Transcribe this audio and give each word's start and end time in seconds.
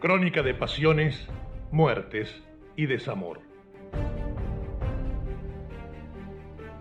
Crónica 0.00 0.42
de 0.42 0.54
pasiones, 0.54 1.28
muertes 1.70 2.42
y 2.74 2.86
desamor. 2.86 3.42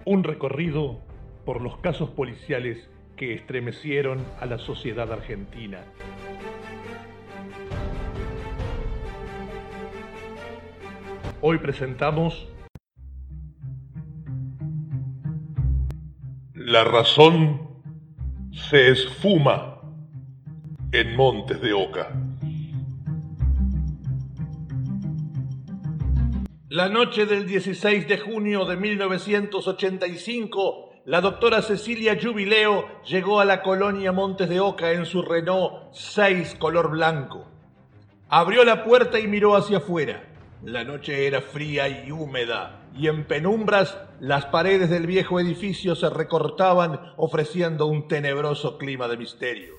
Un 0.05 0.23
recorrido 0.23 1.02
por 1.43 1.60
los 1.60 1.79
casos 1.79 2.11
policiales 2.11 2.89
que 3.18 3.34
estremecieron 3.34 4.25
a 4.39 4.46
la 4.46 4.57
sociedad 4.57 5.11
argentina. 5.11 5.79
Hoy 11.42 11.57
presentamos 11.57 12.47
La 16.54 16.86
razón 16.86 17.68
se 18.51 18.92
esfuma 18.92 19.82
en 20.93 21.18
Montes 21.18 21.60
de 21.60 21.74
Oca. 21.74 22.29
La 26.71 26.87
noche 26.87 27.25
del 27.25 27.47
16 27.47 28.07
de 28.07 28.19
junio 28.19 28.64
de 28.65 28.77
1985, 28.77 30.91
la 31.05 31.19
doctora 31.19 31.64
Cecilia 31.64 32.16
Jubileo 32.22 33.02
llegó 33.05 33.39
a 33.39 33.45
la 33.45 33.64
colonia 33.64 34.11
Montes 34.11 34.50
de 34.50 34.59
Oca 34.59 34.91
en 34.91 35.08
su 35.08 35.23
Renault 35.23 35.91
6 35.94 36.58
color 36.59 36.91
blanco. 36.91 37.47
Abrió 38.30 38.63
la 38.63 38.83
puerta 38.83 39.19
y 39.19 39.27
miró 39.27 39.55
hacia 39.55 39.80
afuera. 39.80 40.30
La 40.63 40.83
noche 40.83 41.25
era 41.25 41.41
fría 41.41 42.05
y 42.05 42.11
húmeda, 42.11 42.83
y 42.95 43.08
en 43.08 43.25
penumbras 43.25 43.97
las 44.19 44.45
paredes 44.45 44.91
del 44.91 45.07
viejo 45.07 45.39
edificio 45.39 45.95
se 45.95 46.11
recortaban 46.11 46.99
ofreciendo 47.17 47.88
un 47.88 48.07
tenebroso 48.07 48.77
clima 48.77 49.07
de 49.07 49.17
misterio. 49.17 49.73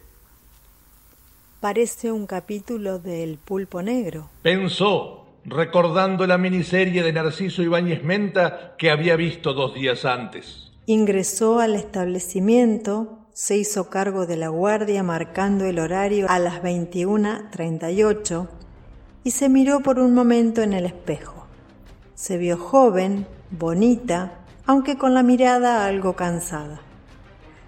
Parece 1.60 2.10
un 2.10 2.26
capítulo 2.26 2.98
del 2.98 3.38
Pulpo 3.38 3.80
Negro. 3.80 4.28
Pensó, 4.42 5.19
recordando 5.44 6.26
la 6.26 6.38
miniserie 6.38 7.02
de 7.02 7.12
Narciso 7.12 7.62
Ibáñez 7.62 8.02
Menta 8.02 8.74
que 8.76 8.90
había 8.90 9.16
visto 9.16 9.52
dos 9.54 9.74
días 9.74 10.04
antes. 10.04 10.72
Ingresó 10.86 11.60
al 11.60 11.74
establecimiento, 11.74 13.26
se 13.32 13.56
hizo 13.56 13.88
cargo 13.90 14.26
de 14.26 14.36
la 14.36 14.48
guardia 14.48 15.02
marcando 15.02 15.64
el 15.64 15.78
horario 15.78 16.26
a 16.28 16.38
las 16.38 16.62
21.38 16.62 18.48
y 19.24 19.30
se 19.30 19.48
miró 19.48 19.80
por 19.80 19.98
un 19.98 20.14
momento 20.14 20.62
en 20.62 20.72
el 20.72 20.86
espejo. 20.86 21.46
Se 22.14 22.36
vio 22.36 22.56
joven, 22.56 23.26
bonita, 23.50 24.40
aunque 24.66 24.98
con 24.98 25.14
la 25.14 25.22
mirada 25.22 25.86
algo 25.86 26.16
cansada. 26.16 26.80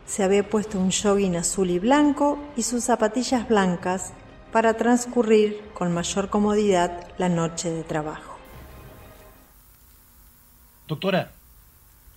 Se 0.05 0.23
había 0.23 0.49
puesto 0.49 0.79
un 0.79 0.91
jogging 0.91 1.37
azul 1.37 1.71
y 1.71 1.79
blanco 1.79 2.39
y 2.57 2.63
sus 2.63 2.85
zapatillas 2.85 3.49
blancas 3.49 4.13
para 4.53 4.75
transcurrir 4.75 5.59
con 5.73 5.93
mayor 5.93 6.29
comodidad 6.29 7.09
la 7.17 7.31
noche 7.31 7.71
de 7.71 7.83
trabajo. 7.83 8.39
Doctora, 10.87 11.33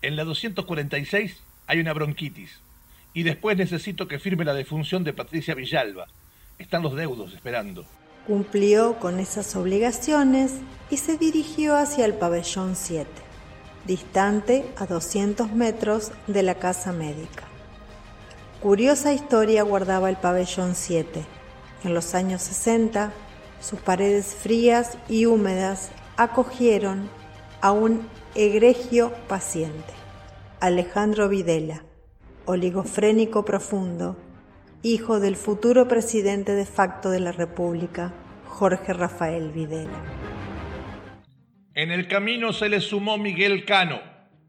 en 0.01 0.17
la 0.17 0.25
246 0.25 1.41
hay 1.65 1.79
una 1.79 1.93
bronquitis 1.93 2.59
y 3.13 3.23
después 3.23 3.57
necesito 3.57 4.07
que 4.09 4.19
firme 4.19 4.43
la 4.43 4.53
defunción 4.53 5.05
de 5.05 5.13
Patricia 5.13 5.55
Villalba. 5.55 6.07
Están 6.59 6.83
los 6.83 6.95
deudos 6.95 7.33
esperando. 7.33 7.85
Cumplió 8.27 8.99
con 8.99 9.19
esas 9.19 9.55
obligaciones 9.55 10.55
y 10.89 10.97
se 10.97 11.17
dirigió 11.17 11.77
hacia 11.77 12.05
el 12.05 12.15
pabellón 12.15 12.75
7, 12.75 13.09
distante 13.85 14.65
a 14.77 14.85
200 14.85 15.53
metros 15.53 16.11
de 16.27 16.43
la 16.43 16.55
casa 16.55 16.91
médica. 16.91 17.43
Curiosa 18.61 19.13
historia 19.13 19.63
guardaba 19.63 20.09
el 20.09 20.17
pabellón 20.17 20.75
7 20.75 21.34
en 21.85 21.93
los 21.93 22.15
años 22.15 22.41
60, 22.41 23.13
sus 23.59 23.79
paredes 23.79 24.35
frías 24.35 24.97
y 25.07 25.25
húmedas 25.25 25.91
acogieron 26.17 27.09
a 27.61 27.71
un 27.71 28.07
egregio 28.35 29.13
paciente, 29.27 29.93
Alejandro 30.59 31.29
Videla, 31.29 31.83
oligofrénico 32.45 33.45
profundo, 33.45 34.17
hijo 34.83 35.19
del 35.19 35.35
futuro 35.35 35.87
presidente 35.87 36.51
de 36.53 36.65
facto 36.65 37.09
de 37.09 37.19
la 37.19 37.31
República, 37.31 38.13
Jorge 38.47 38.93
Rafael 38.93 39.51
Videla. 39.51 40.03
En 41.73 41.91
el 41.91 42.07
camino 42.07 42.53
se 42.53 42.69
le 42.69 42.81
sumó 42.81 43.17
Miguel 43.17 43.65
Cano, 43.65 43.99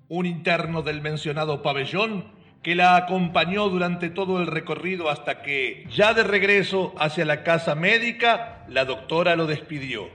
un 0.08 0.26
interno 0.26 0.82
del 0.82 1.00
mencionado 1.00 1.62
pabellón 1.62 2.35
que 2.66 2.74
la 2.74 2.96
acompañó 2.96 3.68
durante 3.68 4.10
todo 4.10 4.40
el 4.40 4.48
recorrido 4.48 5.08
hasta 5.08 5.40
que, 5.40 5.86
ya 5.88 6.14
de 6.14 6.24
regreso 6.24 6.94
hacia 6.98 7.24
la 7.24 7.44
casa 7.44 7.76
médica, 7.76 8.64
la 8.66 8.84
doctora 8.84 9.36
lo 9.36 9.46
despidió. 9.46 10.08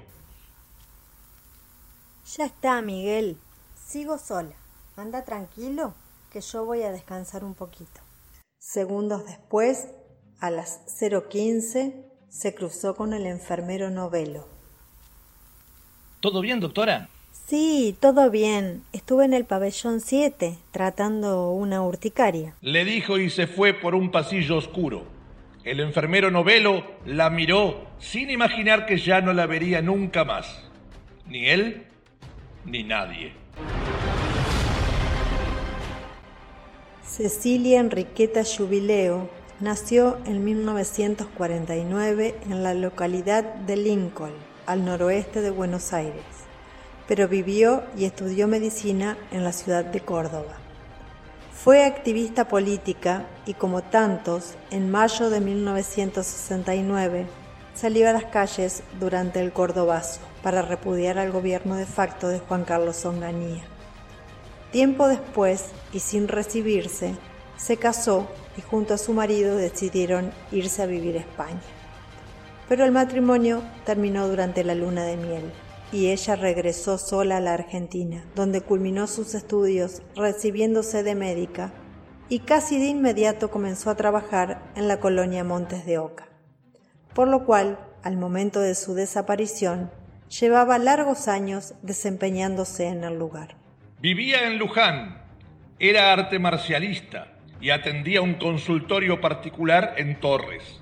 Ya 2.36 2.44
está, 2.44 2.82
Miguel. 2.82 3.38
Sigo 3.88 4.18
sola. 4.18 4.52
Anda 4.98 5.24
tranquilo, 5.24 5.94
que 6.30 6.42
yo 6.42 6.66
voy 6.66 6.82
a 6.82 6.92
descansar 6.92 7.46
un 7.46 7.56
poquito. 7.56 8.02
Segundos 8.60 9.26
después, 9.26 9.88
a 10.42 10.50
las 10.50 10.82
0.15, 11.00 12.04
se 12.28 12.54
cruzó 12.54 12.96
con 12.98 13.14
el 13.14 13.28
enfermero 13.28 13.90
Novelo. 13.92 14.46
¿Todo 16.20 16.42
bien, 16.42 16.60
doctora? 16.60 17.08
Sí, 17.52 17.98
todo 18.00 18.32
bien. 18.32 18.84
Estuve 18.94 19.26
en 19.26 19.34
el 19.34 19.44
pabellón 19.44 20.00
7 20.00 20.56
tratando 20.72 21.52
una 21.52 21.82
urticaria. 21.82 22.56
Le 22.62 22.86
dijo 22.86 23.18
y 23.18 23.30
se 23.30 23.46
fue 23.46 23.74
por 23.74 23.94
un 23.94 24.10
pasillo 24.10 24.56
oscuro. 24.56 25.04
El 25.66 25.82
enfermero 25.82 26.32
novelo 26.32 26.86
la 27.06 27.30
miró 27.30 27.90
sin 28.00 28.30
imaginar 28.30 28.86
que 28.86 29.00
ya 29.00 29.20
no 29.20 29.34
la 29.34 29.48
vería 29.48 29.82
nunca 29.82 30.24
más. 30.24 30.48
Ni 31.28 31.50
él, 31.50 31.88
ni 32.64 32.84
nadie. 32.86 33.34
Cecilia 37.04 37.82
Enriqueta 37.82 38.44
Jubileo 38.46 39.30
nació 39.60 40.20
en 40.26 40.46
1949 40.46 42.36
en 42.50 42.64
la 42.64 42.74
localidad 42.74 43.44
de 43.44 43.76
Lincoln, 43.76 44.32
al 44.66 44.86
noroeste 44.86 45.42
de 45.42 45.50
Buenos 45.50 45.92
Aires 45.92 46.41
pero 47.12 47.28
vivió 47.28 47.84
y 47.98 48.06
estudió 48.06 48.48
medicina 48.48 49.18
en 49.32 49.44
la 49.44 49.52
ciudad 49.52 49.84
de 49.84 50.00
Córdoba. 50.00 50.54
Fue 51.52 51.84
activista 51.84 52.48
política 52.48 53.26
y 53.46 53.54
como 53.54 53.82
tantos, 53.82 54.54
en 54.70 54.90
mayo 54.90 55.30
de 55.30 55.42
1969 55.42 57.28
salió 57.74 58.08
a 58.08 58.14
las 58.14 58.24
calles 58.24 58.84
durante 58.98 59.42
el 59.42 59.52
Cordobazo 59.52 60.22
para 60.42 60.62
repudiar 60.62 61.18
al 61.18 61.34
gobierno 61.34 61.76
de 61.76 61.86
facto 61.86 62.30
de 62.30 62.40
Juan 62.40 62.64
Carlos 62.64 63.04
Onganía. 63.04 63.66
Tiempo 64.72 65.10
después, 65.10 65.66
y 65.92 66.00
sin 66.00 66.30
recibirse, 66.30 67.16
se 67.58 67.76
casó 67.76 68.30
y 68.58 68.62
junto 68.62 68.94
a 68.94 68.98
su 68.98 69.12
marido 69.12 69.58
decidieron 69.58 70.32
irse 70.54 70.82
a 70.82 70.86
vivir 70.86 71.18
a 71.18 71.20
España. 71.20 71.60
Pero 72.70 72.86
el 72.86 72.94
matrimonio 72.94 73.64
terminó 73.86 74.30
durante 74.30 74.64
la 74.64 74.76
luna 74.76 75.04
de 75.04 75.18
miel 75.18 75.52
y 75.92 76.08
ella 76.10 76.36
regresó 76.36 76.98
sola 76.98 77.38
a 77.38 77.42
la 77.42 77.54
Argentina, 77.54 78.24
donde 78.36 78.62
culminó 78.62 79.08
sus 79.08 79.36
estudios 79.36 80.02
recibiéndose 80.16 81.04
de 81.04 81.16
médica 81.16 81.74
y 82.30 82.40
casi 82.40 82.80
de 82.80 82.88
inmediato 82.88 83.52
comenzó 83.52 83.90
a 83.90 83.96
trabajar 83.96 84.72
en 84.76 84.88
la 84.88 85.00
colonia 85.00 85.44
Montes 85.44 85.86
de 85.86 85.98
Oca, 85.98 86.30
por 87.14 87.28
lo 87.28 87.46
cual, 87.46 87.78
al 88.04 88.16
momento 88.16 88.62
de 88.62 88.74
su 88.74 88.94
desaparición, 88.94 89.92
llevaba 90.40 90.78
largos 90.78 91.28
años 91.28 91.74
desempeñándose 91.82 92.88
en 92.88 93.04
el 93.04 93.20
lugar. 93.20 93.58
Vivía 94.00 94.48
en 94.48 94.58
Luján, 94.58 95.22
era 95.78 96.14
arte 96.14 96.40
marcialista 96.40 97.34
y 97.60 97.70
atendía 97.70 98.22
un 98.22 98.36
consultorio 98.36 99.20
particular 99.20 99.96
en 99.98 100.20
Torres. 100.20 100.82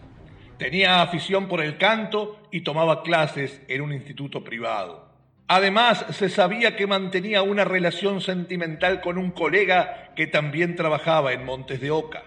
Tenía 0.59 1.01
afición 1.01 1.47
por 1.47 1.61
el 1.61 1.77
canto 1.77 2.39
y 2.51 2.61
tomaba 2.61 3.01
clases 3.01 3.61
en 3.67 3.81
un 3.81 3.93
instituto 3.93 4.43
privado. 4.43 5.08
Además, 5.51 6.05
se 6.11 6.29
sabía 6.29 6.75
que 6.75 6.85
mantenía 6.85 7.41
una 7.41 7.65
relación 7.65 8.21
sentimental 8.21 9.01
con 9.01 9.17
un 9.17 9.31
colega 9.31 10.11
que 10.15 10.27
también 10.27 10.75
trabajaba 10.75 11.33
en 11.33 11.43
Montes 11.43 11.81
de 11.81 11.89
Oca, 11.89 12.23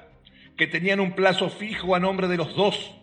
que 0.57 0.67
tenían 0.67 0.99
un 0.99 1.13
plazo 1.13 1.49
fijo 1.49 1.95
a 1.95 2.01
nombre 2.01 2.27
de 2.27 2.37
los 2.37 2.57
dos, 2.57 2.97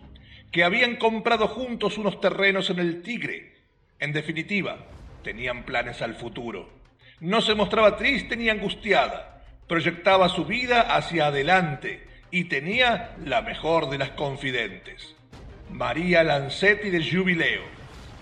que 0.52 0.66
habían 0.66 0.98
comprado 0.98 1.48
juntos 1.48 1.98
unos 1.98 2.20
terrenos 2.20 2.70
en 2.70 2.80
el 2.80 3.02
Tigre. 3.02 3.62
En 3.98 4.12
definitiva, 4.12 4.80
tenían 5.24 5.64
planes 5.64 6.02
al 6.02 6.16
futuro. 6.16 6.70
No 7.22 7.40
se 7.40 7.56
mostraba 7.56 7.96
triste 7.96 8.36
ni 8.36 8.50
angustiada, 8.50 9.46
proyectaba 9.70 10.28
su 10.28 10.44
vida 10.44 10.82
hacia 10.82 11.28
adelante 11.28 12.06
y 12.30 12.44
tenía 12.50 13.16
la 13.24 13.42
mejor 13.42 13.90
de 13.90 14.00
las 14.00 14.10
confidentes. 14.10 15.16
María 15.70 16.26
Lancetti 16.26 16.90
de 16.90 17.10
Jubileo, 17.10 17.64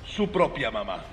su 0.05 0.31
propia 0.31 0.69
mamá. 0.69 1.03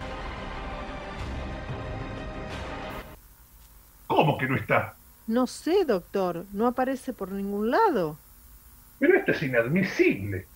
¿Cómo 4.06 4.38
que 4.38 4.46
no 4.48 4.56
está? 4.56 4.94
No 5.26 5.46
sé, 5.46 5.84
doctor, 5.84 6.44
no 6.52 6.66
aparece 6.66 7.12
por 7.12 7.32
ningún 7.32 7.70
lado. 7.70 8.18
Pero 8.98 9.16
esto 9.18 9.32
es 9.32 9.42
inadmisible. 9.42 10.46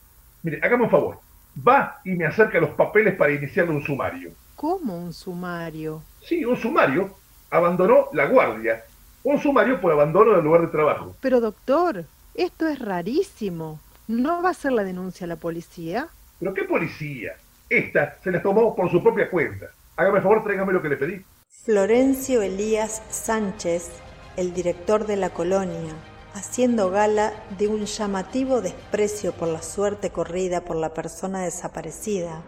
Mire, 0.43 0.61
hagamos 0.62 0.87
un 0.87 0.91
favor. 0.91 1.19
va 1.67 2.00
y 2.05 2.12
me 2.12 2.27
acerca 2.27 2.61
los 2.61 2.71
papeles 2.71 3.17
para 3.17 3.33
iniciar 3.33 3.69
un 3.71 3.83
sumario. 3.83 4.31
¿Cómo 4.55 4.97
un 4.99 5.12
sumario? 5.12 6.03
Sí, 6.23 6.45
un 6.45 6.56
sumario. 6.56 7.15
Abandonó 7.50 8.06
la 8.12 8.27
guardia. 8.27 8.85
Un 9.25 9.41
sumario 9.41 9.81
por 9.81 9.93
abandono 9.93 10.33
del 10.33 10.45
lugar 10.45 10.61
de 10.62 10.69
trabajo. 10.69 11.17
Pero 11.21 11.41
doctor, 11.41 12.05
esto 12.35 12.69
es 12.69 12.79
rarísimo. 12.79 13.81
¿No 14.06 14.43
va 14.43 14.50
a 14.50 14.55
ser 14.55 14.73
la 14.73 14.85
denuncia 14.85 15.25
a 15.25 15.29
la 15.29 15.37
policía? 15.37 16.09
¿Pero 16.39 16.55
qué 16.55 16.65
policía? 16.65 17.33
Esta 17.69 18.17
se 18.23 18.31
la 18.31 18.41
tomó 18.43 18.75
por 18.77 18.91
su 18.91 19.03
propia 19.03 19.29
cuenta. 19.31 19.67
Hágame 19.97 20.21
favor, 20.21 20.43
tráigame 20.45 20.73
lo 20.73 20.81
que 20.81 20.89
le 20.89 20.97
pedí. 20.97 21.23
Florencio 21.50 22.41
Elías 22.41 23.03
Sánchez, 23.11 23.89
el 24.37 24.53
director 24.53 25.06
de 25.06 25.17
la 25.17 25.31
colonia, 25.31 25.95
haciendo 26.35 26.91
gala 26.91 27.33
de 27.59 27.69
un 27.69 27.87
llamativo 27.87 28.61
desprecio 28.61 29.33
por 29.33 29.49
la 29.49 29.62
suerte 29.62 30.11
corrida 30.11 30.65
por 30.65 30.77
la 30.77 30.95
persona 30.95 31.45
desaparecida, 31.45 32.43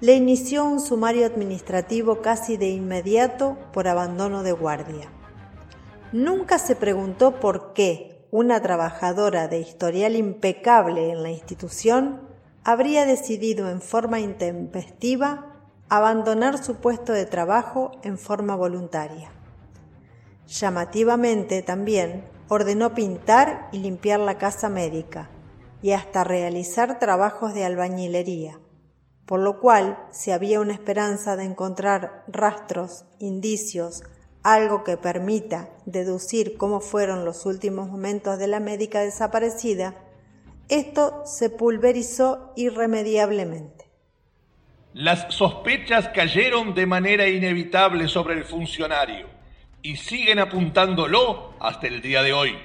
le 0.00 0.14
inició 0.14 0.64
un 0.64 0.80
sumario 0.80 1.24
administrativo 1.26 2.22
casi 2.22 2.56
de 2.58 2.68
inmediato 2.68 3.58
por 3.72 3.88
abandono 3.88 4.42
de 4.42 4.52
guardia. 4.52 5.10
Nunca 6.12 6.58
se 6.58 6.76
preguntó 6.76 7.40
por 7.40 7.72
qué 7.72 8.26
una 8.30 8.62
trabajadora 8.62 9.48
de 9.48 9.60
historial 9.60 10.16
impecable 10.16 11.10
en 11.10 11.22
la 11.22 11.30
institución 11.30 12.28
habría 12.64 13.04
decidido 13.04 13.70
en 13.70 13.80
forma 13.80 14.20
intempestiva 14.20 15.47
abandonar 15.88 16.62
su 16.62 16.76
puesto 16.76 17.12
de 17.12 17.26
trabajo 17.26 17.92
en 18.02 18.18
forma 18.18 18.54
voluntaria. 18.56 19.30
Llamativamente 20.46 21.62
también 21.62 22.24
ordenó 22.48 22.94
pintar 22.94 23.68
y 23.72 23.78
limpiar 23.78 24.20
la 24.20 24.38
casa 24.38 24.68
médica 24.68 25.30
y 25.82 25.92
hasta 25.92 26.24
realizar 26.24 26.98
trabajos 26.98 27.54
de 27.54 27.64
albañilería, 27.64 28.58
por 29.26 29.40
lo 29.40 29.60
cual, 29.60 29.98
si 30.10 30.30
había 30.30 30.60
una 30.60 30.72
esperanza 30.72 31.36
de 31.36 31.44
encontrar 31.44 32.24
rastros, 32.28 33.04
indicios, 33.18 34.02
algo 34.42 34.84
que 34.84 34.96
permita 34.96 35.68
deducir 35.84 36.56
cómo 36.56 36.80
fueron 36.80 37.24
los 37.24 37.44
últimos 37.44 37.88
momentos 37.88 38.38
de 38.38 38.46
la 38.46 38.60
médica 38.60 39.00
desaparecida, 39.00 39.94
esto 40.68 41.22
se 41.26 41.50
pulverizó 41.50 42.52
irremediablemente. 42.56 43.87
Las 44.94 45.34
sospechas 45.34 46.08
cayeron 46.08 46.74
de 46.74 46.86
manera 46.86 47.28
inevitable 47.28 48.08
sobre 48.08 48.32
el 48.34 48.44
funcionario 48.44 49.26
y 49.82 49.96
siguen 49.96 50.38
apuntándolo 50.38 51.52
hasta 51.60 51.86
el 51.86 52.00
día 52.00 52.22
de 52.22 52.32
hoy. 52.32 52.56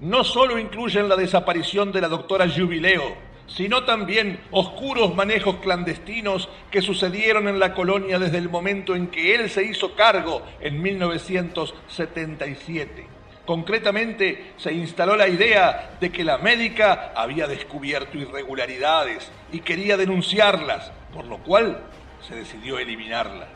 No 0.00 0.24
solo 0.24 0.58
incluyen 0.58 1.08
la 1.08 1.14
desaparición 1.14 1.92
de 1.92 2.00
la 2.00 2.08
doctora 2.08 2.48
Jubileo, 2.48 3.14
sino 3.46 3.84
también 3.84 4.40
oscuros 4.50 5.14
manejos 5.14 5.54
clandestinos 5.56 6.48
que 6.70 6.80
sucedieron 6.82 7.46
en 7.46 7.60
la 7.60 7.74
colonia 7.74 8.18
desde 8.18 8.38
el 8.38 8.48
momento 8.48 8.96
en 8.96 9.06
que 9.06 9.36
él 9.36 9.48
se 9.48 9.62
hizo 9.62 9.94
cargo 9.94 10.42
en 10.60 10.82
1977. 10.82 13.06
Concretamente, 13.46 14.54
se 14.56 14.72
instaló 14.72 15.16
la 15.16 15.28
idea 15.28 15.96
de 16.00 16.10
que 16.10 16.24
la 16.24 16.38
médica 16.38 17.12
había 17.14 17.46
descubierto 17.46 18.18
irregularidades 18.18 19.30
y 19.52 19.60
quería 19.60 19.96
denunciarlas, 19.96 20.90
por 21.16 21.24
lo 21.24 21.38
cual 21.38 21.78
se 22.28 22.34
decidió 22.34 22.78
eliminarla. 22.78 23.46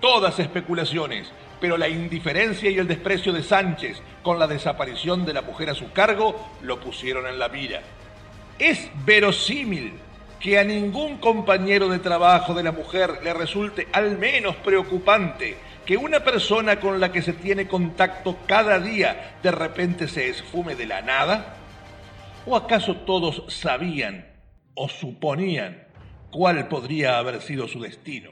Todas 0.00 0.40
especulaciones, 0.40 1.30
pero 1.60 1.76
la 1.76 1.88
indiferencia 1.88 2.68
y 2.68 2.78
el 2.78 2.88
desprecio 2.88 3.32
de 3.32 3.44
Sánchez 3.44 4.02
con 4.24 4.40
la 4.40 4.48
desaparición 4.48 5.24
de 5.24 5.32
la 5.32 5.42
mujer 5.42 5.70
a 5.70 5.74
su 5.74 5.92
cargo 5.92 6.50
lo 6.62 6.80
pusieron 6.80 7.28
en 7.28 7.38
la 7.38 7.48
mira. 7.48 7.82
Es 8.58 8.90
verosímil 9.06 9.94
que 10.40 10.58
a 10.58 10.64
ningún 10.64 11.18
compañero 11.18 11.88
de 11.88 12.00
trabajo 12.00 12.52
de 12.52 12.64
la 12.64 12.72
mujer 12.72 13.20
le 13.22 13.32
resulte 13.32 13.86
al 13.92 14.18
menos 14.18 14.56
preocupante 14.56 15.56
que 15.86 15.96
una 15.96 16.24
persona 16.24 16.80
con 16.80 16.98
la 16.98 17.12
que 17.12 17.22
se 17.22 17.32
tiene 17.32 17.68
contacto 17.68 18.38
cada 18.46 18.80
día 18.80 19.36
de 19.42 19.52
repente 19.52 20.08
se 20.08 20.28
esfume 20.28 20.74
de 20.74 20.86
la 20.86 21.00
nada? 21.02 21.56
¿O 22.44 22.56
acaso 22.56 22.96
todos 22.96 23.44
sabían 23.48 24.26
o 24.74 24.88
suponían 24.88 25.83
cuál 26.34 26.66
podría 26.66 27.18
haber 27.18 27.40
sido 27.40 27.68
su 27.68 27.80
destino? 27.80 28.30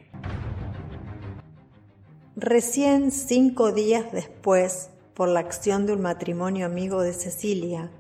Recién 2.35 3.13
cinco 3.13 3.71
días 3.71 4.11
después, 4.11 4.91
por 5.15 5.29
la 5.29 5.41
acción 5.41 5.87
de 5.87 5.93
un 5.93 6.03
matrimonio 6.03 6.67
amigo 6.67 7.03
de 7.03 7.13
Cecilia, 7.13 7.91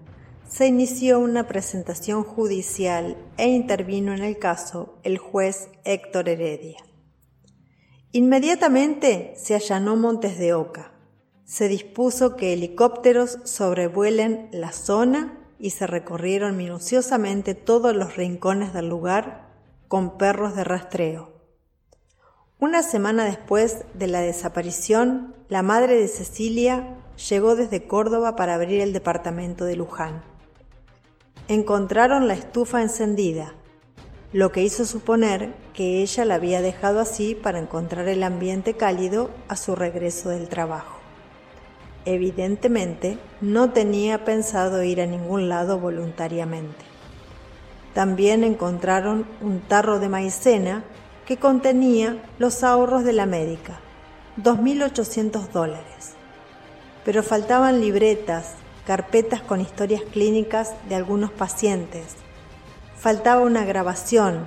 se 0.49 0.66
inició 0.66 1.20
una 1.20 1.46
presentación 1.46 2.25
judicial 2.25 3.16
e 3.37 3.49
intervino 3.49 4.12
en 4.12 4.25
el 4.25 4.38
caso 4.38 4.99
el 5.04 5.19
juez 5.19 5.69
Héctor 5.84 6.28
Heredia. 6.28 6.78
Inmediatamente 8.10 9.34
se 9.37 9.54
allanó 9.54 9.94
Montes 9.94 10.37
de 10.37 10.52
Oca. 10.52 10.93
Se 11.44 11.69
dispuso 11.69 12.34
que 12.34 12.52
helicópteros 12.52 13.38
sobrevuelen 13.44 14.49
la 14.52 14.72
zona 14.72 15.38
y 15.60 15.70
se 15.70 15.87
recorrieron 15.87 16.56
minuciosamente 16.56 17.54
todos 17.54 17.94
los 17.94 18.16
rincones 18.16 18.75
del 18.75 18.88
lugar 18.88 19.51
con 19.92 20.16
perros 20.16 20.56
de 20.56 20.64
rastreo. 20.64 21.28
Una 22.58 22.82
semana 22.82 23.26
después 23.26 23.84
de 23.92 24.06
la 24.06 24.22
desaparición, 24.22 25.34
la 25.50 25.62
madre 25.62 25.96
de 25.96 26.08
Cecilia 26.08 26.96
llegó 27.28 27.56
desde 27.56 27.86
Córdoba 27.86 28.34
para 28.34 28.54
abrir 28.54 28.80
el 28.80 28.94
departamento 28.94 29.66
de 29.66 29.76
Luján. 29.76 30.22
Encontraron 31.46 32.26
la 32.26 32.32
estufa 32.32 32.80
encendida, 32.80 33.52
lo 34.32 34.50
que 34.50 34.62
hizo 34.62 34.86
suponer 34.86 35.52
que 35.74 36.00
ella 36.00 36.24
la 36.24 36.36
había 36.36 36.62
dejado 36.62 36.98
así 36.98 37.34
para 37.34 37.58
encontrar 37.58 38.08
el 38.08 38.22
ambiente 38.22 38.72
cálido 38.72 39.28
a 39.48 39.56
su 39.56 39.76
regreso 39.76 40.30
del 40.30 40.48
trabajo. 40.48 41.00
Evidentemente, 42.06 43.18
no 43.42 43.72
tenía 43.74 44.24
pensado 44.24 44.82
ir 44.84 45.02
a 45.02 45.06
ningún 45.06 45.50
lado 45.50 45.78
voluntariamente. 45.78 46.91
También 47.94 48.42
encontraron 48.42 49.26
un 49.40 49.60
tarro 49.60 50.00
de 50.00 50.08
maicena 50.08 50.84
que 51.26 51.36
contenía 51.36 52.22
los 52.38 52.64
ahorros 52.64 53.04
de 53.04 53.12
la 53.12 53.26
médica, 53.26 53.80
2.800 54.38 55.49
dólares. 55.49 56.14
Pero 57.04 57.22
faltaban 57.22 57.80
libretas, 57.80 58.54
carpetas 58.87 59.42
con 59.42 59.61
historias 59.61 60.02
clínicas 60.11 60.72
de 60.88 60.94
algunos 60.94 61.30
pacientes, 61.30 62.16
faltaba 62.96 63.42
una 63.42 63.64
grabación, 63.64 64.46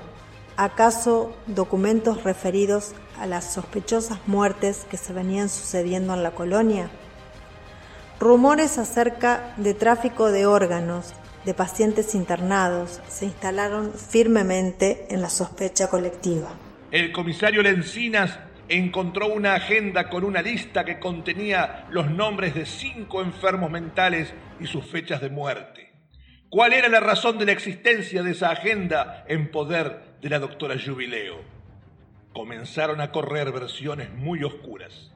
acaso 0.58 1.34
documentos 1.46 2.24
referidos 2.24 2.94
a 3.20 3.28
las 3.28 3.54
sospechosas 3.54 4.20
muertes 4.26 4.86
que 4.90 4.98
se 4.98 5.14
venían 5.14 5.50
sucediendo 5.50 6.14
en 6.14 6.24
la 6.24 6.32
colonia. 6.32 6.90
Rumores 8.20 8.78
acerca 8.78 9.54
de 9.58 9.74
tráfico 9.74 10.32
de 10.32 10.46
órganos 10.46 11.14
de 11.46 11.54
pacientes 11.54 12.16
internados 12.16 13.02
se 13.08 13.26
instalaron 13.26 13.94
firmemente 13.94 15.08
en 15.10 15.22
la 15.22 15.30
sospecha 15.30 15.90
colectiva. 15.90 16.50
El 16.92 17.12
comisario 17.12 17.62
Lencinas 17.62 18.40
encontró 18.68 19.28
una 19.28 19.54
agenda 19.54 20.10
con 20.10 20.24
una 20.24 20.42
lista 20.42 20.84
que 20.84 21.00
contenía 21.00 21.86
los 21.92 22.10
nombres 22.10 22.56
de 22.56 22.66
cinco 22.66 23.22
enfermos 23.22 23.70
mentales 23.70 24.34
y 24.60 24.66
sus 24.66 24.86
fechas 24.86 25.22
de 25.22 25.30
muerte. 25.30 25.92
¿Cuál 26.50 26.74
era 26.74 26.88
la 26.90 27.00
razón 27.00 27.38
de 27.38 27.46
la 27.46 27.52
existencia 27.52 28.24
de 28.24 28.32
esa 28.32 28.50
agenda 28.50 29.24
en 29.28 29.52
poder 29.52 30.16
de 30.22 30.30
la 30.30 30.40
doctora 30.40 30.76
Jubileo? 30.84 31.42
Comenzaron 32.34 33.02
a 33.02 33.12
correr 33.12 33.52
versiones 33.52 34.12
muy 34.12 34.44
oscuras. 34.44 35.12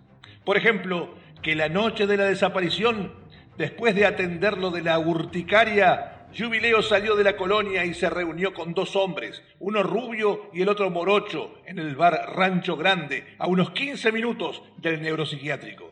Por 0.45 0.57
ejemplo, 0.57 1.15
que 1.41 1.55
la 1.55 1.69
noche 1.69 2.07
de 2.07 2.17
la 2.17 2.25
desaparición, 2.25 3.13
después 3.57 3.95
de 3.95 4.05
atenderlo 4.05 4.69
de 4.71 4.81
la 4.81 4.99
urticaria, 4.99 6.18
Jubileo 6.37 6.81
salió 6.81 7.15
de 7.15 7.23
la 7.23 7.35
colonia 7.35 7.83
y 7.85 7.93
se 7.93 8.09
reunió 8.09 8.53
con 8.53 8.73
dos 8.73 8.95
hombres, 8.95 9.41
uno 9.59 9.81
rubio 9.83 10.49
y 10.53 10.61
el 10.61 10.69
otro 10.69 10.89
morocho, 10.89 11.55
en 11.65 11.79
el 11.79 11.95
bar 11.95 12.33
Rancho 12.35 12.77
Grande, 12.77 13.35
a 13.39 13.47
unos 13.47 13.71
15 13.71 14.11
minutos 14.11 14.61
del 14.77 15.01
neuropsiquiátrico. 15.01 15.91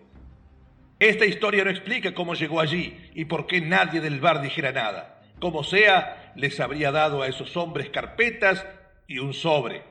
Esta 1.00 1.26
historia 1.26 1.64
no 1.64 1.70
explica 1.70 2.14
cómo 2.14 2.34
llegó 2.34 2.60
allí 2.60 2.98
y 3.14 3.26
por 3.26 3.46
qué 3.48 3.62
nadie 3.62 4.02
del 4.02 4.20
bar 4.20 4.42
dijera 4.42 4.72
nada. 4.72 5.22
Como 5.40 5.64
sea, 5.64 6.34
les 6.36 6.60
habría 6.60 6.92
dado 6.92 7.22
a 7.22 7.28
esos 7.28 7.56
hombres 7.58 7.90
carpetas 7.90 8.66
y 9.08 9.20
un 9.20 9.34
sobre. 9.34 9.84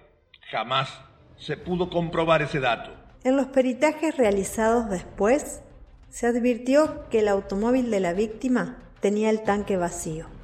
Jamás 0.50 1.00
se 1.36 1.56
pudo 1.56 1.90
comprobar 1.90 2.42
ese 2.42 2.60
dato. 2.60 2.92
En 3.24 3.36
los 3.36 3.46
peritajes 3.46 4.16
realizados 4.16 4.88
después, 4.90 5.62
se 6.08 6.26
advirtió 6.26 7.08
que 7.10 7.20
el 7.20 7.28
automóvil 7.28 7.90
de 7.90 8.00
la 8.00 8.12
víctima 8.12 8.78
tenía 9.00 9.30
el 9.30 9.42
tanque 9.42 9.76
vacío. 9.76 10.35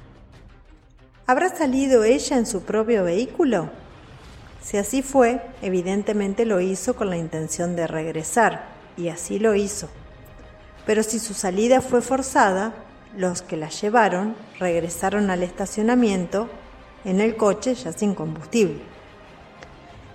¿Habrá 1.25 1.47
salido 1.55 2.03
ella 2.03 2.37
en 2.37 2.45
su 2.45 2.63
propio 2.63 3.05
vehículo? 3.05 3.69
Si 4.61 4.75
así 4.75 5.01
fue, 5.01 5.41
evidentemente 5.61 6.45
lo 6.45 6.59
hizo 6.59 6.97
con 6.97 7.09
la 7.09 7.15
intención 7.15 7.77
de 7.77 7.87
regresar, 7.87 8.65
y 8.97 9.07
así 9.07 9.39
lo 9.39 9.55
hizo. 9.55 9.87
Pero 10.85 11.01
si 11.01 11.19
su 11.19 11.33
salida 11.33 11.79
fue 11.79 12.01
forzada, 12.01 12.73
los 13.15 13.41
que 13.41 13.55
la 13.55 13.69
llevaron 13.69 14.35
regresaron 14.59 15.29
al 15.29 15.43
estacionamiento 15.43 16.49
en 17.05 17.21
el 17.21 17.37
coche 17.37 17.73
ya 17.75 17.93
sin 17.93 18.15
combustible. 18.15 18.81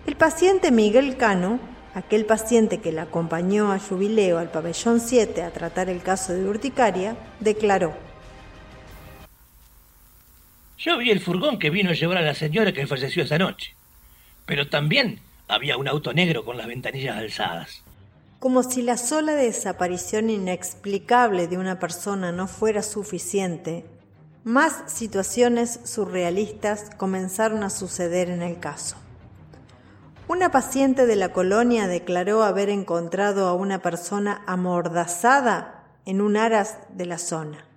El 0.06 0.14
paciente 0.14 0.70
Miguel 0.70 1.16
Cano, 1.16 1.58
aquel 1.94 2.26
paciente 2.26 2.80
que 2.80 2.92
la 2.92 3.02
acompañó 3.02 3.72
a 3.72 3.78
Jubileo 3.78 4.38
al 4.38 4.50
pabellón 4.50 5.00
7 5.00 5.42
a 5.42 5.52
tratar 5.52 5.88
el 5.88 6.02
caso 6.02 6.34
de 6.34 6.46
urticaria, 6.46 7.16
declaró. 7.40 8.07
Yo 10.78 10.96
vi 10.96 11.10
el 11.10 11.18
furgón 11.18 11.58
que 11.58 11.70
vino 11.70 11.90
a 11.90 11.94
llevar 11.94 12.18
a 12.18 12.22
la 12.22 12.34
señora 12.34 12.72
que 12.72 12.86
falleció 12.86 13.24
esa 13.24 13.36
noche, 13.36 13.74
pero 14.46 14.68
también 14.68 15.18
había 15.48 15.76
un 15.76 15.88
auto 15.88 16.12
negro 16.12 16.44
con 16.44 16.56
las 16.56 16.68
ventanillas 16.68 17.16
alzadas. 17.16 17.82
Como 18.38 18.62
si 18.62 18.82
la 18.82 18.96
sola 18.96 19.34
desaparición 19.34 20.30
inexplicable 20.30 21.48
de 21.48 21.58
una 21.58 21.80
persona 21.80 22.30
no 22.30 22.46
fuera 22.46 22.84
suficiente, 22.84 23.86
más 24.44 24.84
situaciones 24.86 25.80
surrealistas 25.82 26.90
comenzaron 26.96 27.64
a 27.64 27.70
suceder 27.70 28.30
en 28.30 28.42
el 28.42 28.60
caso. 28.60 28.96
Una 30.28 30.52
paciente 30.52 31.06
de 31.06 31.16
la 31.16 31.32
colonia 31.32 31.88
declaró 31.88 32.44
haber 32.44 32.68
encontrado 32.68 33.48
a 33.48 33.54
una 33.54 33.82
persona 33.82 34.42
amordazada 34.46 35.82
en 36.04 36.20
un 36.20 36.36
aras 36.36 36.78
de 36.90 37.06
la 37.06 37.18
zona. 37.18 37.67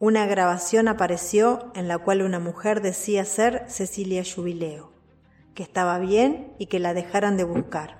Una 0.00 0.26
grabación 0.26 0.86
apareció 0.86 1.72
en 1.74 1.88
la 1.88 1.98
cual 1.98 2.22
una 2.22 2.38
mujer 2.38 2.82
decía 2.82 3.24
ser 3.24 3.64
Cecilia 3.66 4.22
Jubileo, 4.22 4.92
que 5.54 5.64
estaba 5.64 5.98
bien 5.98 6.52
y 6.56 6.66
que 6.66 6.78
la 6.78 6.94
dejaran 6.94 7.36
de 7.36 7.42
buscar. 7.42 7.98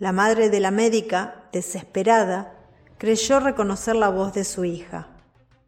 La 0.00 0.10
madre 0.10 0.50
de 0.50 0.58
la 0.58 0.72
médica, 0.72 1.44
desesperada, 1.52 2.52
creyó 2.98 3.38
reconocer 3.38 3.94
la 3.94 4.08
voz 4.08 4.32
de 4.32 4.42
su 4.42 4.64
hija, 4.64 5.06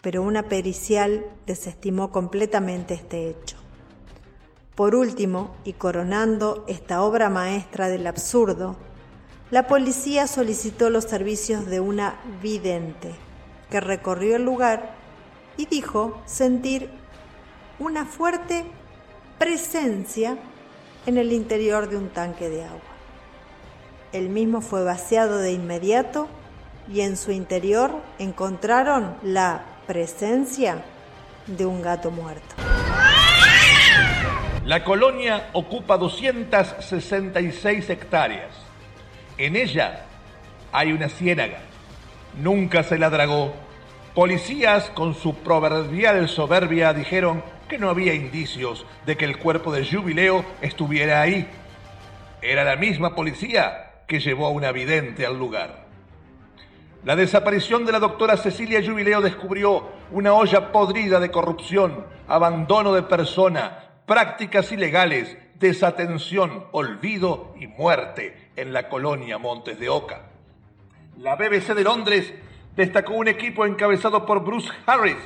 pero 0.02 0.20
una 0.24 0.48
pericial 0.48 1.24
desestimó 1.46 2.10
completamente 2.10 2.94
este 2.94 3.30
hecho. 3.30 3.56
Por 4.74 4.96
último, 4.96 5.54
y 5.62 5.74
coronando 5.74 6.64
esta 6.66 7.02
obra 7.02 7.30
maestra 7.30 7.88
del 7.88 8.08
absurdo, 8.08 8.74
la 9.52 9.68
policía 9.68 10.26
solicitó 10.26 10.90
los 10.90 11.04
servicios 11.04 11.66
de 11.66 11.78
una 11.78 12.20
vidente, 12.42 13.14
que 13.70 13.78
recorrió 13.78 14.34
el 14.34 14.44
lugar 14.44 14.98
y 15.60 15.66
dijo 15.66 16.18
sentir 16.24 16.88
una 17.78 18.06
fuerte 18.06 18.64
presencia 19.38 20.38
en 21.04 21.18
el 21.18 21.32
interior 21.32 21.90
de 21.90 21.98
un 21.98 22.08
tanque 22.08 22.48
de 22.48 22.64
agua. 22.64 22.80
El 24.14 24.30
mismo 24.30 24.62
fue 24.62 24.84
vaciado 24.84 25.36
de 25.36 25.52
inmediato 25.52 26.28
y 26.90 27.02
en 27.02 27.18
su 27.18 27.30
interior 27.30 27.92
encontraron 28.18 29.16
la 29.22 29.66
presencia 29.86 30.82
de 31.46 31.66
un 31.66 31.82
gato 31.82 32.10
muerto. 32.10 32.54
La 34.64 34.82
colonia 34.82 35.50
ocupa 35.52 35.98
266 35.98 37.90
hectáreas. 37.90 38.54
En 39.36 39.56
ella 39.56 40.06
hay 40.72 40.92
una 40.92 41.10
ciénaga. 41.10 41.58
Nunca 42.40 42.82
se 42.82 42.96
la 42.98 43.10
dragó. 43.10 43.52
Policías, 44.14 44.90
con 44.90 45.14
su 45.14 45.36
proverbial 45.36 46.28
soberbia, 46.28 46.92
dijeron 46.92 47.44
que 47.68 47.78
no 47.78 47.88
había 47.88 48.12
indicios 48.12 48.84
de 49.06 49.16
que 49.16 49.24
el 49.24 49.38
cuerpo 49.38 49.72
de 49.72 49.86
Jubileo 49.86 50.44
estuviera 50.60 51.20
ahí. 51.20 51.46
Era 52.42 52.64
la 52.64 52.74
misma 52.74 53.14
policía 53.14 54.02
que 54.08 54.18
llevó 54.18 54.46
a 54.46 54.50
una 54.50 54.72
vidente 54.72 55.24
al 55.24 55.38
lugar. 55.38 55.86
La 57.04 57.14
desaparición 57.14 57.86
de 57.86 57.92
la 57.92 58.00
doctora 58.00 58.36
Cecilia 58.36 58.82
Jubileo 58.84 59.20
descubrió 59.20 59.88
una 60.10 60.34
olla 60.34 60.72
podrida 60.72 61.20
de 61.20 61.30
corrupción, 61.30 62.04
abandono 62.26 62.92
de 62.92 63.04
persona, 63.04 63.78
prácticas 64.06 64.72
ilegales, 64.72 65.38
desatención, 65.54 66.64
olvido 66.72 67.54
y 67.60 67.68
muerte 67.68 68.50
en 68.56 68.72
la 68.72 68.88
colonia 68.88 69.38
Montes 69.38 69.78
de 69.78 69.88
Oca. 69.88 70.22
La 71.16 71.36
BBC 71.36 71.74
de 71.74 71.84
Londres 71.84 72.34
destacó 72.76 73.14
un 73.14 73.28
equipo 73.28 73.66
encabezado 73.66 74.26
por 74.26 74.44
Bruce 74.44 74.70
Harris 74.86 75.16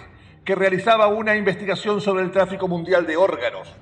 que 0.45 0.55
realizaba 0.55 1.09
una 1.09 1.37
investigación 1.37 2.01
sobre 2.01 2.23
el 2.23 2.31
tráfico 2.31 2.69
mundial 2.69 3.07
de 3.07 3.17
órganos. 3.17 3.73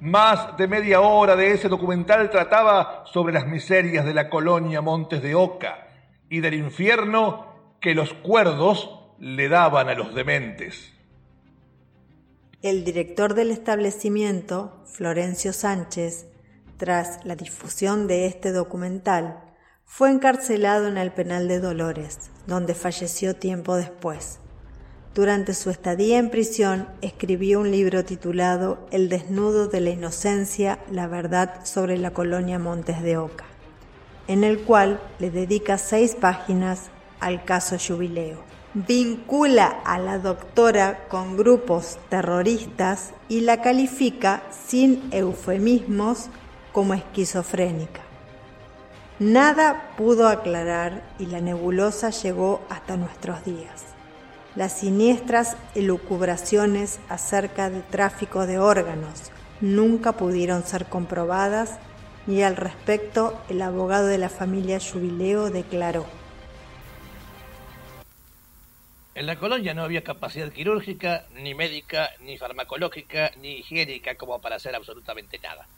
Más 0.00 0.56
de 0.56 0.68
media 0.68 1.00
hora 1.00 1.34
de 1.34 1.52
ese 1.52 1.68
documental 1.68 2.30
trataba 2.30 3.04
sobre 3.06 3.32
las 3.32 3.46
miserias 3.46 4.04
de 4.04 4.14
la 4.14 4.28
colonia 4.28 4.80
Montes 4.80 5.22
de 5.22 5.34
Oca 5.34 5.88
y 6.28 6.40
del 6.40 6.54
infierno 6.54 7.46
que 7.80 7.94
los 7.94 8.12
cuerdos 8.14 8.90
le 9.18 9.48
daban 9.48 9.88
a 9.88 9.94
los 9.94 10.14
dementes. 10.14 10.92
El 12.62 12.84
director 12.84 13.34
del 13.34 13.50
establecimiento, 13.50 14.82
Florencio 14.86 15.52
Sánchez, 15.52 16.26
tras 16.76 17.24
la 17.24 17.36
difusión 17.36 18.06
de 18.06 18.26
este 18.26 18.52
documental, 18.52 19.43
fue 19.86 20.10
encarcelado 20.10 20.88
en 20.88 20.98
el 20.98 21.12
penal 21.12 21.46
de 21.46 21.60
Dolores, 21.60 22.18
donde 22.46 22.74
falleció 22.74 23.36
tiempo 23.36 23.76
después. 23.76 24.40
Durante 25.14 25.54
su 25.54 25.70
estadía 25.70 26.18
en 26.18 26.30
prisión 26.30 26.88
escribió 27.00 27.60
un 27.60 27.70
libro 27.70 28.04
titulado 28.04 28.88
El 28.90 29.08
desnudo 29.08 29.68
de 29.68 29.80
la 29.80 29.90
inocencia, 29.90 30.80
la 30.90 31.06
verdad 31.06 31.64
sobre 31.64 31.96
la 31.96 32.12
colonia 32.12 32.58
Montes 32.58 33.00
de 33.02 33.16
Oca, 33.18 33.44
en 34.26 34.42
el 34.42 34.62
cual 34.62 35.00
le 35.20 35.30
dedica 35.30 35.78
seis 35.78 36.16
páginas 36.16 36.90
al 37.20 37.44
caso 37.44 37.76
Jubileo. 37.78 38.42
Vincula 38.74 39.66
a 39.84 40.00
la 40.00 40.18
doctora 40.18 41.06
con 41.06 41.36
grupos 41.36 41.98
terroristas 42.08 43.12
y 43.28 43.42
la 43.42 43.62
califica 43.62 44.42
sin 44.50 45.08
eufemismos 45.12 46.26
como 46.72 46.94
esquizofrénica. 46.94 48.00
Nada 49.18 49.94
pudo 49.96 50.28
aclarar 50.28 51.02
y 51.18 51.26
la 51.26 51.40
nebulosa 51.40 52.10
llegó 52.10 52.62
hasta 52.68 52.96
nuestros 52.96 53.44
días 53.44 53.94
las 54.56 54.78
siniestras 54.78 55.56
elucubraciones 55.74 57.00
acerca 57.08 57.70
del 57.70 57.82
tráfico 57.82 58.46
de 58.46 58.58
órganos 58.58 59.32
nunca 59.60 60.12
pudieron 60.12 60.62
ser 60.62 60.86
comprobadas 60.86 61.78
y 62.28 62.42
al 62.42 62.56
respecto 62.56 63.40
el 63.48 63.62
abogado 63.62 64.06
de 64.06 64.18
la 64.18 64.28
familia 64.28 64.78
Jubileo 64.78 65.50
declaró. 65.50 66.06
En 69.16 69.26
la 69.26 69.38
colonia 69.38 69.74
no 69.74 69.82
había 69.82 70.02
capacidad 70.02 70.50
quirúrgica, 70.50 71.26
ni 71.34 71.54
médica, 71.54 72.10
ni 72.20 72.36
farmacológica, 72.36 73.30
ni 73.40 73.58
higiénica 73.58 74.16
como 74.16 74.40
para 74.40 74.56
hacer 74.56 74.74
absolutamente 74.74 75.38
nada. 75.38 75.68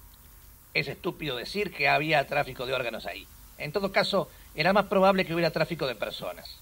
Es 0.77 0.89
estúpido 0.89 1.37
decir 1.37 1.73
que 1.73 1.89
había 1.89 2.27
tráfico 2.27 2.67
de 2.67 2.75
órganos 2.75 3.07
ahí. 3.07 3.27
En 3.57 3.73
todo 3.73 3.93
caso, 3.93 4.29
era 4.55 4.75
más 4.75 4.85
probable 4.85 5.25
que 5.25 5.33
hubiera 5.33 5.51
tráfico 5.51 5.87
de 5.87 5.95
personas. 5.95 6.59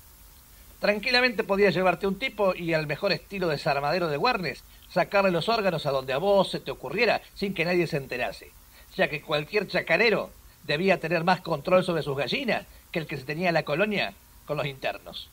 Tranquilamente 0.78 1.42
podías 1.42 1.74
llevarte 1.74 2.06
un 2.06 2.16
tipo 2.16 2.54
y 2.54 2.74
al 2.74 2.86
mejor 2.86 3.10
estilo 3.10 3.48
desarmadero 3.48 4.06
de 4.06 4.16
Warnes, 4.16 4.62
sacarle 4.88 5.32
los 5.32 5.48
órganos 5.48 5.84
a 5.86 5.90
donde 5.90 6.12
a 6.12 6.18
vos 6.18 6.48
se 6.48 6.60
te 6.60 6.70
ocurriera 6.70 7.22
sin 7.34 7.54
que 7.54 7.64
nadie 7.64 7.88
se 7.88 7.96
enterase, 7.96 8.52
ya 8.96 9.08
que 9.08 9.20
cualquier 9.20 9.66
chacarero 9.66 10.30
debía 10.62 11.00
tener 11.00 11.24
más 11.24 11.40
control 11.40 11.82
sobre 11.82 12.04
sus 12.04 12.16
gallinas 12.16 12.66
que 12.92 13.00
el 13.00 13.08
que 13.08 13.16
se 13.16 13.24
tenía 13.24 13.48
en 13.48 13.54
la 13.54 13.64
colonia 13.64 14.14
con 14.46 14.56
los 14.56 14.66
internos. 14.66 15.28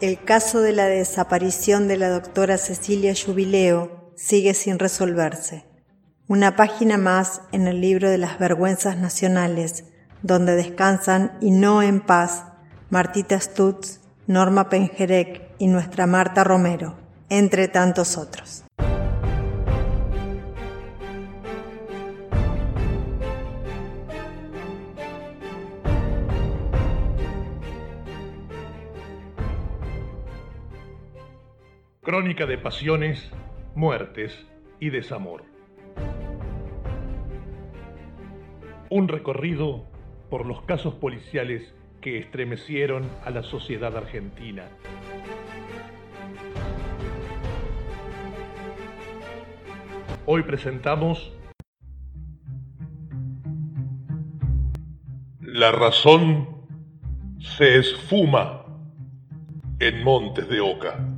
El 0.00 0.24
caso 0.24 0.62
de 0.62 0.72
la 0.72 0.86
desaparición 0.86 1.86
de 1.86 1.98
la 1.98 2.08
doctora 2.08 2.56
Cecilia 2.56 3.12
Jubileo 3.14 4.14
sigue 4.16 4.54
sin 4.54 4.78
resolverse. 4.78 5.75
Una 6.28 6.56
página 6.56 6.98
más 6.98 7.40
en 7.52 7.68
el 7.68 7.80
libro 7.80 8.10
de 8.10 8.18
las 8.18 8.40
vergüenzas 8.40 8.96
nacionales, 8.96 9.84
donde 10.22 10.56
descansan 10.56 11.38
y 11.40 11.52
no 11.52 11.84
en 11.84 12.00
paz 12.00 12.42
Martita 12.90 13.38
Stutz, 13.38 14.00
Norma 14.26 14.68
Penjerek 14.68 15.52
y 15.58 15.68
nuestra 15.68 16.08
Marta 16.08 16.42
Romero, 16.42 16.96
entre 17.28 17.68
tantos 17.68 18.18
otros. 18.18 18.64
Crónica 32.02 32.46
de 32.46 32.58
pasiones, 32.58 33.30
muertes 33.76 34.32
y 34.80 34.90
desamor. 34.90 35.55
Un 38.88 39.08
recorrido 39.08 39.84
por 40.30 40.46
los 40.46 40.62
casos 40.62 40.94
policiales 40.94 41.74
que 42.00 42.18
estremecieron 42.18 43.10
a 43.24 43.30
la 43.30 43.42
sociedad 43.42 43.96
argentina. 43.96 44.64
Hoy 50.24 50.42
presentamos 50.42 51.32
La 55.40 55.72
razón 55.72 56.48
se 57.38 57.78
esfuma 57.78 58.66
en 59.78 60.04
Montes 60.04 60.48
de 60.48 60.60
Oca. 60.60 61.15